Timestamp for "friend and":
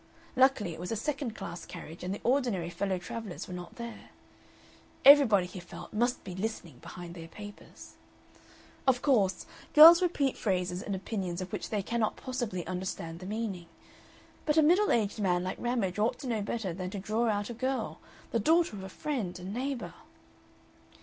18.89-19.53